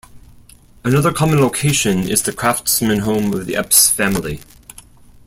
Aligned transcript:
Another 0.83 1.13
common 1.13 1.39
location 1.41 2.09
is 2.09 2.23
the 2.23 2.33
Craftsman 2.33 3.01
home 3.01 3.31
of 3.35 3.45
the 3.45 3.53
Eppes 3.55 3.87
family. 3.91 4.41